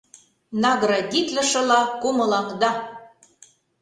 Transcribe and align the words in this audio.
«Наградитлышыла 0.63 1.81
кумылаҥда!» 2.01 2.71